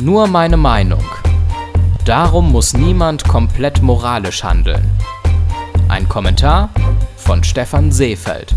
Nur 0.00 0.28
meine 0.28 0.56
Meinung. 0.56 1.04
Darum 2.04 2.52
muss 2.52 2.72
niemand 2.72 3.24
komplett 3.24 3.82
moralisch 3.82 4.44
handeln. 4.44 4.88
Ein 5.88 6.08
Kommentar 6.08 6.70
von 7.16 7.42
Stefan 7.42 7.90
Seefeld. 7.90 8.54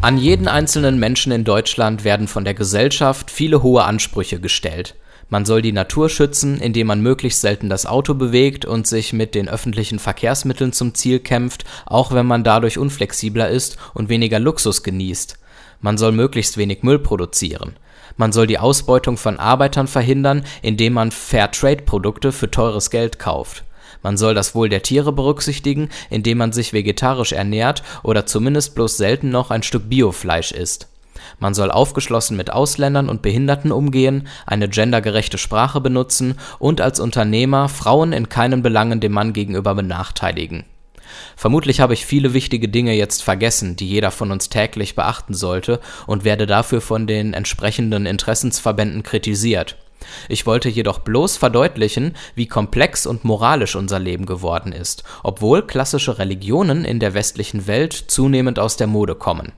An 0.00 0.18
jeden 0.18 0.48
einzelnen 0.48 0.98
Menschen 0.98 1.30
in 1.30 1.44
Deutschland 1.44 2.02
werden 2.02 2.26
von 2.26 2.44
der 2.44 2.54
Gesellschaft 2.54 3.30
viele 3.30 3.62
hohe 3.62 3.84
Ansprüche 3.84 4.40
gestellt. 4.40 4.96
Man 5.28 5.44
soll 5.44 5.62
die 5.62 5.70
Natur 5.70 6.08
schützen, 6.08 6.60
indem 6.60 6.88
man 6.88 7.00
möglichst 7.00 7.42
selten 7.42 7.68
das 7.68 7.86
Auto 7.86 8.14
bewegt 8.14 8.64
und 8.64 8.88
sich 8.88 9.12
mit 9.12 9.36
den 9.36 9.48
öffentlichen 9.48 10.00
Verkehrsmitteln 10.00 10.72
zum 10.72 10.94
Ziel 10.94 11.20
kämpft, 11.20 11.64
auch 11.86 12.12
wenn 12.12 12.26
man 12.26 12.42
dadurch 12.42 12.76
unflexibler 12.76 13.48
ist 13.48 13.76
und 13.94 14.08
weniger 14.08 14.40
Luxus 14.40 14.82
genießt. 14.82 15.38
Man 15.80 15.98
soll 15.98 16.12
möglichst 16.12 16.56
wenig 16.56 16.82
Müll 16.82 16.98
produzieren. 16.98 17.76
Man 18.16 18.32
soll 18.32 18.46
die 18.46 18.58
Ausbeutung 18.58 19.16
von 19.16 19.38
Arbeitern 19.38 19.86
verhindern, 19.86 20.44
indem 20.62 20.92
man 20.92 21.10
Fairtrade-Produkte 21.10 22.32
für 22.32 22.50
teures 22.50 22.90
Geld 22.90 23.18
kauft. 23.18 23.64
Man 24.02 24.16
soll 24.16 24.34
das 24.34 24.54
Wohl 24.54 24.68
der 24.68 24.82
Tiere 24.82 25.12
berücksichtigen, 25.12 25.88
indem 26.08 26.38
man 26.38 26.52
sich 26.52 26.72
vegetarisch 26.72 27.32
ernährt 27.32 27.82
oder 28.02 28.26
zumindest 28.26 28.74
bloß 28.74 28.96
selten 28.96 29.30
noch 29.30 29.50
ein 29.50 29.62
Stück 29.62 29.88
Biofleisch 29.88 30.52
isst. 30.52 30.88
Man 31.38 31.54
soll 31.54 31.70
aufgeschlossen 31.70 32.36
mit 32.36 32.52
Ausländern 32.52 33.08
und 33.08 33.22
Behinderten 33.22 33.72
umgehen, 33.72 34.28
eine 34.46 34.68
gendergerechte 34.68 35.38
Sprache 35.38 35.80
benutzen 35.80 36.36
und 36.58 36.80
als 36.80 37.00
Unternehmer 37.00 37.68
Frauen 37.68 38.12
in 38.12 38.28
keinen 38.28 38.62
Belangen 38.62 39.00
dem 39.00 39.12
Mann 39.12 39.32
gegenüber 39.32 39.74
benachteiligen. 39.74 40.64
Vermutlich 41.36 41.80
habe 41.80 41.94
ich 41.94 42.06
viele 42.06 42.34
wichtige 42.34 42.68
Dinge 42.68 42.94
jetzt 42.94 43.22
vergessen, 43.22 43.76
die 43.76 43.88
jeder 43.88 44.10
von 44.10 44.30
uns 44.30 44.48
täglich 44.48 44.94
beachten 44.94 45.34
sollte 45.34 45.80
und 46.06 46.24
werde 46.24 46.46
dafür 46.46 46.80
von 46.80 47.06
den 47.06 47.34
entsprechenden 47.34 48.06
Interessensverbänden 48.06 49.02
kritisiert. 49.02 49.76
Ich 50.28 50.46
wollte 50.46 50.68
jedoch 50.68 51.00
bloß 51.00 51.36
verdeutlichen, 51.36 52.16
wie 52.34 52.46
komplex 52.46 53.06
und 53.06 53.24
moralisch 53.24 53.76
unser 53.76 53.98
Leben 53.98 54.26
geworden 54.26 54.72
ist, 54.72 55.04
obwohl 55.22 55.66
klassische 55.66 56.18
Religionen 56.18 56.84
in 56.84 57.00
der 57.00 57.14
westlichen 57.14 57.66
Welt 57.66 57.92
zunehmend 57.92 58.58
aus 58.58 58.76
der 58.76 58.86
Mode 58.86 59.14
kommen. 59.14 59.52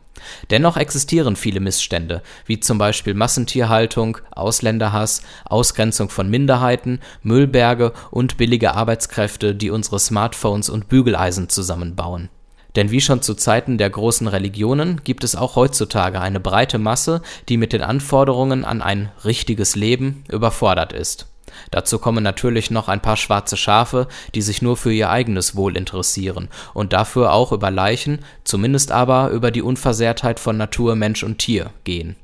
Dennoch 0.50 0.76
existieren 0.76 1.36
viele 1.36 1.60
Missstände, 1.60 2.22
wie 2.46 2.60
zum 2.60 2.78
Beispiel 2.78 3.14
Massentierhaltung, 3.14 4.18
Ausländerhass, 4.30 5.22
Ausgrenzung 5.44 6.08
von 6.08 6.28
Minderheiten, 6.30 7.00
Müllberge 7.22 7.92
und 8.10 8.36
billige 8.36 8.74
Arbeitskräfte, 8.74 9.54
die 9.54 9.70
unsere 9.70 9.98
Smartphones 9.98 10.68
und 10.70 10.88
Bügeleisen 10.88 11.48
zusammenbauen. 11.48 12.28
Denn 12.76 12.90
wie 12.90 13.00
schon 13.00 13.20
zu 13.20 13.34
Zeiten 13.34 13.76
der 13.76 13.90
großen 13.90 14.28
Religionen 14.28 15.02
gibt 15.04 15.24
es 15.24 15.36
auch 15.36 15.56
heutzutage 15.56 16.20
eine 16.20 16.40
breite 16.40 16.78
Masse, 16.78 17.20
die 17.48 17.58
mit 17.58 17.72
den 17.72 17.82
Anforderungen 17.82 18.64
an 18.64 18.80
ein 18.80 19.10
richtiges 19.24 19.76
Leben 19.76 20.24
überfordert 20.28 20.92
ist. 20.92 21.31
Dazu 21.70 21.98
kommen 21.98 22.22
natürlich 22.22 22.70
noch 22.70 22.88
ein 22.88 23.02
paar 23.02 23.16
schwarze 23.16 23.56
Schafe, 23.56 24.08
die 24.34 24.42
sich 24.42 24.62
nur 24.62 24.76
für 24.76 24.92
ihr 24.92 25.10
eigenes 25.10 25.56
Wohl 25.56 25.76
interessieren 25.76 26.48
und 26.74 26.92
dafür 26.92 27.32
auch 27.32 27.52
über 27.52 27.70
Leichen, 27.70 28.20
zumindest 28.44 28.92
aber 28.92 29.30
über 29.30 29.50
die 29.50 29.62
Unversehrtheit 29.62 30.40
von 30.40 30.56
Natur, 30.56 30.96
Mensch 30.96 31.22
und 31.22 31.38
Tier 31.38 31.70
gehen. 31.84 32.16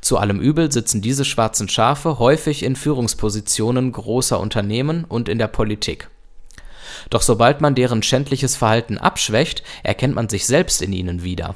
Zu 0.00 0.18
allem 0.18 0.40
Übel 0.40 0.70
sitzen 0.70 1.02
diese 1.02 1.24
schwarzen 1.24 1.68
Schafe 1.68 2.18
häufig 2.18 2.62
in 2.62 2.76
Führungspositionen 2.76 3.92
großer 3.92 4.38
Unternehmen 4.38 5.04
und 5.04 5.28
in 5.28 5.38
der 5.38 5.48
Politik. 5.48 6.08
Doch 7.08 7.22
sobald 7.22 7.60
man 7.60 7.74
deren 7.74 8.02
schändliches 8.02 8.56
Verhalten 8.56 8.98
abschwächt, 8.98 9.62
erkennt 9.82 10.14
man 10.14 10.28
sich 10.28 10.46
selbst 10.46 10.82
in 10.82 10.92
ihnen 10.92 11.22
wieder. 11.22 11.54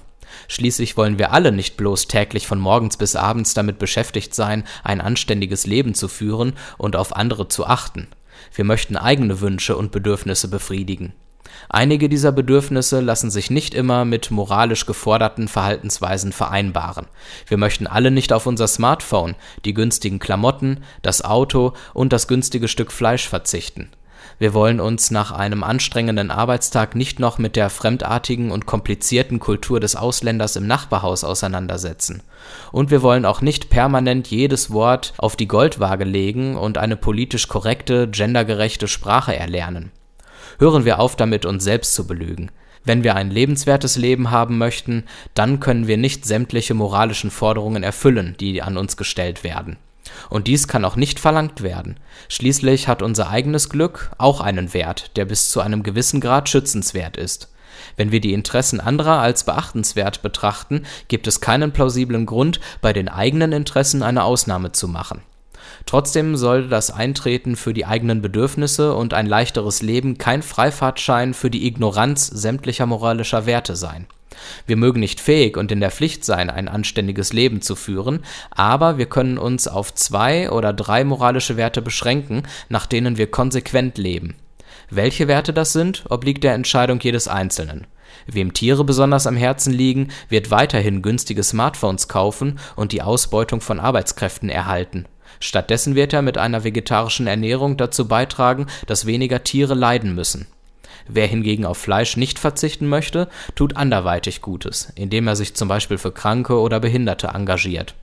Schließlich 0.49 0.97
wollen 0.97 1.19
wir 1.19 1.33
alle 1.33 1.53
nicht 1.53 1.77
bloß 1.77 2.09
täglich 2.09 2.47
von 2.47 2.59
morgens 2.59 2.97
bis 2.97 3.17
abends 3.17 3.55
damit 3.55 3.79
beschäftigt 3.79 4.35
sein, 4.35 4.65
ein 4.83 5.01
anständiges 5.01 5.67
Leben 5.67 5.95
zu 5.95 6.09
führen 6.09 6.55
und 6.79 6.97
auf 6.97 7.17
andere 7.17 7.49
zu 7.49 7.67
achten. 7.67 8.09
Wir 8.53 8.65
möchten 8.65 8.97
eigene 8.97 9.41
Wünsche 9.41 9.77
und 9.77 9.93
Bedürfnisse 9.93 10.49
befriedigen. 10.49 11.13
Einige 11.69 12.09
dieser 12.09 12.33
Bedürfnisse 12.33 13.01
lassen 13.01 13.31
sich 13.31 13.51
nicht 13.51 13.75
immer 13.75 14.05
mit 14.05 14.31
moralisch 14.31 14.87
geforderten 14.87 15.49
Verhaltensweisen 15.49 16.33
vereinbaren. 16.33 17.07
Wir 17.47 17.57
möchten 17.57 17.87
alle 17.87 18.11
nicht 18.11 18.33
auf 18.33 18.47
unser 18.47 18.69
Smartphone, 18.69 19.35
die 19.65 19.75
günstigen 19.75 20.19
Klamotten, 20.19 20.85
das 21.03 21.25
Auto 21.25 21.73
und 21.93 22.13
das 22.13 22.29
günstige 22.29 22.69
Stück 22.69 22.93
Fleisch 22.93 23.29
verzichten. 23.29 23.91
Wir 24.39 24.55
wollen 24.55 24.81
uns 24.81 25.11
nach 25.11 25.31
einem 25.31 25.63
anstrengenden 25.63 26.31
Arbeitstag 26.31 26.95
nicht 26.95 27.21
noch 27.21 27.39
mit 27.39 27.57
der 27.57 27.71
fremdartigen 27.71 28.51
und 28.51 28.67
komplizierten 28.67 29.39
Kultur 29.39 29.81
des 29.81 29.97
Ausländers 29.97 30.57
im 30.57 30.67
Nachbarhaus 30.67 31.25
auseinandersetzen. 31.25 32.23
Und 32.73 32.91
wir 32.91 33.03
wollen 33.03 33.25
auch 33.25 33.41
nicht 33.41 33.71
permanent 33.71 34.29
jedes 34.29 34.71
Wort 34.73 35.15
auf 35.19 35.37
die 35.37 35.49
Goldwaage 35.49 36.05
legen 36.05 36.57
und 36.57 36.79
eine 36.79 36.97
politisch 36.97 37.49
korrekte, 37.49 38.09
gendergerechte 38.09 38.89
Sprache 38.89 39.37
erlernen. 39.37 39.93
Hören 40.59 40.85
wir 40.85 41.01
auf 41.01 41.17
damit, 41.17 41.47
uns 41.47 41.65
selbst 41.65 41.95
zu 41.95 42.07
belügen. 42.07 42.51
Wenn 42.85 43.03
wir 43.03 43.17
ein 43.17 43.31
lebenswertes 43.31 43.97
Leben 43.97 44.31
haben 44.31 44.59
möchten, 44.59 45.05
dann 45.33 45.59
können 45.59 45.87
wir 45.87 45.97
nicht 45.97 46.27
sämtliche 46.27 46.75
moralischen 46.75 47.31
Forderungen 47.31 47.83
erfüllen, 47.83 48.37
die 48.39 48.61
an 48.61 48.77
uns 48.77 48.97
gestellt 48.97 49.43
werden. 49.43 49.79
Und 50.31 50.47
dies 50.47 50.69
kann 50.69 50.85
auch 50.85 50.97
nicht 50.97 51.21
verlangt 51.21 51.63
werden. 51.63 51.99
Schließlich 52.29 52.89
hat 52.89 53.03
unser 53.03 53.31
eigenes 53.31 53.69
Glück 53.69 54.11
auch 54.19 54.41
einen 54.41 54.75
Wert, 54.75 55.17
der 55.17 55.25
bis 55.25 55.51
zu 55.51 55.61
einem 55.61 55.83
gewissen 55.83 56.21
Grad 56.21 56.49
schützenswert 56.49 57.17
ist. 57.17 57.49
Wenn 57.97 58.13
wir 58.13 58.21
die 58.21 58.33
Interessen 58.33 58.81
anderer 58.81 59.19
als 59.21 59.45
beachtenswert 59.45 60.23
betrachten, 60.23 60.85
gibt 61.09 61.27
es 61.27 61.41
keinen 61.41 61.73
plausiblen 61.73 62.27
Grund, 62.27 62.61
bei 62.81 62.93
den 62.93 63.09
eigenen 63.09 63.53
Interessen 63.53 64.03
eine 64.03 64.25
Ausnahme 64.25 64.73
zu 64.73 64.89
machen. 64.89 65.23
Trotzdem 65.87 66.37
soll 66.37 66.69
das 66.69 66.91
Eintreten 66.91 67.57
für 67.57 67.75
die 67.75 67.87
eigenen 67.87 68.23
Bedürfnisse 68.23 68.95
und 68.95 69.13
ein 69.13 69.27
leichteres 69.27 69.83
Leben 69.83 70.19
kein 70.19 70.43
Freifahrtschein 70.43 71.35
für 71.35 71.51
die 71.51 71.67
Ignoranz 71.67 72.27
sämtlicher 72.27 72.87
moralischer 72.87 73.47
Werte 73.47 73.77
sein. 73.77 74.07
Wir 74.67 74.77
mögen 74.77 75.01
nicht 75.01 75.21
fähig 75.21 75.57
und 75.57 75.73
in 75.73 75.81
der 75.81 75.91
Pflicht 75.91 76.25
sein, 76.25 76.51
ein 76.51 76.69
anständiges 76.69 77.33
Leben 77.33 77.63
zu 77.63 77.77
führen, 77.77 78.25
aber 78.51 78.99
wir 78.99 79.07
können 79.07 79.39
uns 79.39 79.69
auf 79.69 79.95
zwei 79.95 80.51
oder 80.51 80.73
drei 80.73 81.05
moralische 81.05 81.57
Werte 81.57 81.83
beschränken, 81.83 82.45
nach 82.69 82.87
denen 82.87 83.17
wir 83.19 83.31
konsequent 83.31 83.99
leben. 83.99 84.37
Welche 84.91 85.29
Werte 85.29 85.53
das 85.53 85.73
sind, 85.73 86.05
obliegt 86.09 86.45
der 86.45 86.55
Entscheidung 86.55 87.01
jedes 87.01 87.29
Einzelnen. 87.29 87.87
Wem 88.27 88.53
Tiere 88.55 88.85
besonders 88.85 89.27
am 89.27 89.37
Herzen 89.37 89.73
liegen, 89.73 90.09
wird 90.29 90.51
weiterhin 90.51 91.03
günstige 91.03 91.43
Smartphones 91.43 92.09
kaufen 92.09 92.59
und 92.77 92.93
die 92.93 93.03
Ausbeutung 93.03 93.61
von 93.61 93.81
Arbeitskräften 93.81 94.49
erhalten. 94.49 95.07
Stattdessen 95.41 95.95
wird 95.95 96.13
er 96.13 96.23
mit 96.23 96.39
einer 96.39 96.65
vegetarischen 96.65 97.27
Ernährung 97.27 97.77
dazu 97.77 98.09
beitragen, 98.09 98.67
dass 98.87 99.07
weniger 99.07 99.45
Tiere 99.45 99.75
leiden 99.75 100.15
müssen. 100.15 100.47
Wer 101.09 101.27
hingegen 101.27 101.65
auf 101.67 101.79
Fleisch 101.79 102.17
nicht 102.17 102.39
verzichten 102.39 102.89
möchte, 102.89 103.29
tut 103.55 103.77
anderweitig 103.77 104.41
Gutes, 104.41 104.93
indem 104.95 105.29
er 105.29 105.37
sich 105.37 105.55
zum 105.55 105.69
Beispiel 105.69 105.99
für 105.99 106.13
Kranke 106.13 106.59
oder 106.59 106.81
Behinderte 106.81 107.29
engagiert. 107.29 107.95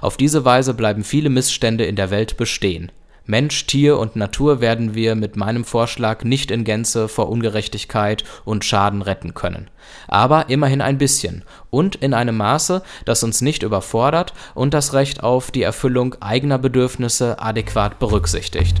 Auf 0.00 0.16
diese 0.16 0.44
Weise 0.44 0.74
bleiben 0.74 1.04
viele 1.04 1.30
Missstände 1.30 1.84
in 1.84 1.96
der 1.96 2.10
Welt 2.10 2.36
bestehen. 2.36 2.92
Mensch, 3.26 3.66
Tier 3.66 3.98
und 3.98 4.16
Natur 4.16 4.60
werden 4.60 4.94
wir 4.94 5.14
mit 5.14 5.36
meinem 5.36 5.64
Vorschlag 5.64 6.24
nicht 6.24 6.50
in 6.50 6.64
Gänze 6.64 7.06
vor 7.06 7.28
Ungerechtigkeit 7.28 8.24
und 8.44 8.64
Schaden 8.64 9.02
retten 9.02 9.34
können. 9.34 9.68
Aber 10.08 10.48
immerhin 10.48 10.80
ein 10.80 10.98
bisschen 10.98 11.44
und 11.70 11.94
in 11.96 12.12
einem 12.12 12.36
Maße, 12.36 12.82
das 13.04 13.22
uns 13.22 13.40
nicht 13.40 13.62
überfordert 13.62 14.32
und 14.54 14.74
das 14.74 14.94
Recht 14.94 15.22
auf 15.22 15.52
die 15.52 15.62
Erfüllung 15.62 16.16
eigener 16.20 16.58
Bedürfnisse 16.58 17.40
adäquat 17.40 18.00
berücksichtigt. 18.00 18.80